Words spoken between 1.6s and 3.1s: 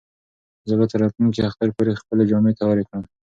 پورې خپلې جامې تیارې کړم.